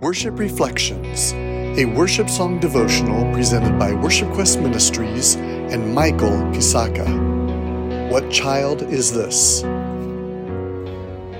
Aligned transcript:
Worship 0.00 0.38
Reflections, 0.38 1.32
a 1.32 1.86
worship 1.86 2.28
song 2.28 2.60
devotional 2.60 3.32
presented 3.32 3.78
by 3.78 3.94
Worship 3.94 4.30
Quest 4.34 4.60
Ministries 4.60 5.36
and 5.36 5.94
Michael 5.94 6.36
Kisaka. 6.52 8.10
What 8.10 8.30
child 8.30 8.82
is 8.82 9.10
this? 9.10 9.62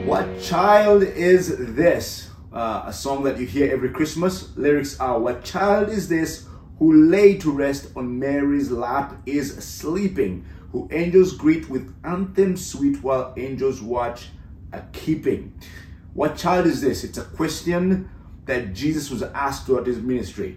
What 0.07 0.41
child 0.41 1.03
is 1.03 1.75
this? 1.75 2.31
Uh, 2.51 2.85
a 2.87 2.93
song 2.95 3.25
that 3.25 3.39
you 3.39 3.45
hear 3.45 3.71
every 3.71 3.91
Christmas. 3.91 4.57
Lyrics 4.57 4.99
are 4.99 5.19
What 5.19 5.45
child 5.45 5.91
is 5.91 6.09
this 6.09 6.47
who 6.79 7.11
lay 7.11 7.37
to 7.37 7.53
rest 7.53 7.91
on 7.95 8.19
Mary's 8.19 8.71
lap 8.71 9.21
is 9.27 9.55
sleeping, 9.63 10.47
who 10.73 10.89
angels 10.93 11.35
greet 11.35 11.69
with 11.69 11.95
anthem 12.05 12.57
sweet 12.57 13.03
while 13.03 13.35
angels 13.37 13.83
watch 13.83 14.31
a 14.73 14.81
keeping. 14.93 15.53
What 16.15 16.39
child 16.39 16.65
is 16.65 16.81
this? 16.81 17.05
It's 17.05 17.19
a 17.19 17.25
question 17.25 18.09
that 18.47 18.73
Jesus 18.73 19.11
was 19.11 19.23
asked 19.23 19.67
throughout 19.67 19.87
his 19.87 19.99
ministry. 19.99 20.57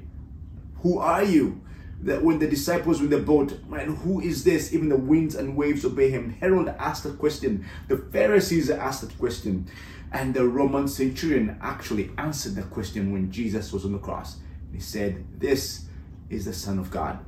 Who 0.81 0.99
are 0.99 1.23
you? 1.23 1.61
That 2.01 2.23
when 2.23 2.39
the 2.39 2.47
disciples 2.47 2.99
were 2.99 3.05
in 3.05 3.11
the 3.11 3.19
boat, 3.19 3.61
man, 3.67 3.95
who 3.97 4.21
is 4.21 4.43
this? 4.43 4.73
Even 4.73 4.87
the 4.87 4.95
winds 4.95 5.35
and 5.35 5.57
waves 5.57 5.83
obey 5.83 6.09
him. 6.09 6.37
Herod 6.39 6.69
asked 6.79 7.03
that 7.03 7.19
question. 7.19 7.65
The 7.89 7.97
Pharisees 7.97 8.69
asked 8.69 9.01
that 9.01 9.17
question. 9.19 9.67
And 10.11 10.33
the 10.33 10.47
Roman 10.47 10.87
centurion 10.87 11.57
actually 11.61 12.11
answered 12.17 12.55
that 12.55 12.71
question 12.71 13.11
when 13.11 13.31
Jesus 13.31 13.73
was 13.73 13.85
on 13.85 13.91
the 13.91 13.99
cross. 13.99 14.37
He 14.71 14.79
said, 14.79 15.25
This 15.39 15.85
is 16.29 16.45
the 16.45 16.53
Son 16.53 16.79
of 16.79 16.89
God. 16.89 17.19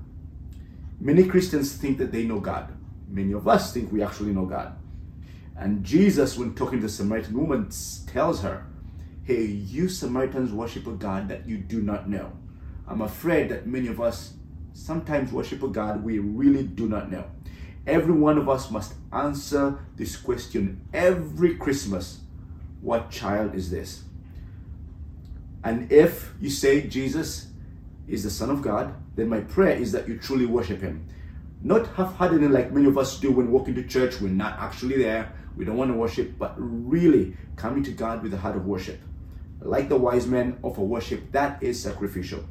Many 0.99 1.25
Christians 1.25 1.73
think 1.73 1.97
that 1.97 2.11
they 2.11 2.23
know 2.23 2.39
God. 2.39 2.71
Many 3.09 3.33
of 3.33 3.47
us 3.47 3.73
think 3.73 3.91
we 3.91 4.01
actually 4.01 4.31
know 4.31 4.45
God. 4.45 4.75
And 5.57 5.83
Jesus, 5.83 6.37
when 6.37 6.55
talking 6.55 6.79
to 6.79 6.83
the 6.83 6.89
Samaritan 6.89 7.37
woman, 7.37 7.69
tells 8.07 8.41
her, 8.41 8.65
Hey, 9.31 9.45
you 9.45 9.87
Samaritans 9.87 10.51
worship 10.51 10.87
a 10.87 10.91
God 10.91 11.29
that 11.29 11.47
you 11.47 11.57
do 11.57 11.81
not 11.81 12.09
know. 12.09 12.33
I'm 12.85 12.99
afraid 12.99 13.47
that 13.47 13.65
many 13.65 13.87
of 13.87 14.01
us 14.01 14.33
sometimes 14.73 15.31
worship 15.31 15.63
a 15.63 15.69
God 15.69 16.03
we 16.03 16.19
really 16.19 16.63
do 16.63 16.89
not 16.89 17.09
know. 17.09 17.23
Every 17.87 18.11
one 18.11 18.37
of 18.37 18.49
us 18.49 18.69
must 18.69 18.95
answer 19.13 19.79
this 19.95 20.17
question 20.17 20.85
every 20.93 21.55
Christmas 21.55 22.19
What 22.81 23.09
child 23.09 23.55
is 23.55 23.71
this? 23.71 24.03
And 25.63 25.89
if 25.89 26.33
you 26.41 26.49
say 26.49 26.81
Jesus 26.81 27.47
is 28.09 28.25
the 28.25 28.29
Son 28.29 28.49
of 28.49 28.61
God, 28.61 28.93
then 29.15 29.29
my 29.29 29.39
prayer 29.39 29.77
is 29.77 29.93
that 29.93 30.09
you 30.09 30.17
truly 30.17 30.45
worship 30.45 30.81
Him. 30.81 31.07
Not 31.61 31.87
half 31.95 32.15
heartedly 32.15 32.49
like 32.49 32.73
many 32.73 32.87
of 32.87 32.97
us 32.97 33.17
do 33.17 33.31
when 33.31 33.49
walking 33.49 33.75
to 33.75 33.83
church, 33.83 34.19
we're 34.19 34.27
not 34.27 34.59
actually 34.59 35.01
there, 35.01 35.31
we 35.55 35.63
don't 35.63 35.77
want 35.77 35.89
to 35.89 35.97
worship, 35.97 36.37
but 36.37 36.53
really 36.57 37.37
coming 37.55 37.81
to 37.83 37.91
God 37.91 38.23
with 38.23 38.33
a 38.33 38.37
heart 38.37 38.57
of 38.57 38.65
worship. 38.65 38.99
Like 39.61 39.89
the 39.89 39.97
wise 39.97 40.25
men 40.25 40.57
offer 40.63 40.81
worship, 40.81 41.31
that 41.31 41.61
is 41.61 41.81
sacrificial. 41.81 42.43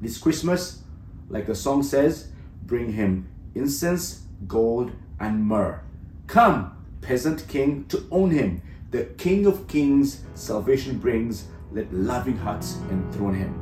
This 0.00 0.18
Christmas, 0.18 0.82
like 1.28 1.46
the 1.46 1.54
song 1.54 1.82
says, 1.82 2.28
bring 2.62 2.92
him 2.92 3.28
incense, 3.54 4.22
gold, 4.46 4.92
and 5.18 5.44
myrrh. 5.44 5.80
Come, 6.26 6.76
peasant 7.00 7.46
king, 7.48 7.84
to 7.86 8.06
own 8.10 8.30
him. 8.30 8.62
The 8.90 9.04
King 9.18 9.46
of 9.46 9.66
kings, 9.66 10.22
salvation 10.34 10.98
brings. 10.98 11.46
Let 11.72 11.92
loving 11.92 12.36
hearts 12.36 12.78
enthrone 12.90 13.34
him. 13.34 13.52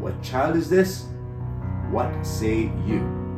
What 0.00 0.20
child 0.22 0.56
is 0.56 0.68
this? 0.68 1.06
What 1.90 2.26
say 2.26 2.72
you? 2.84 3.33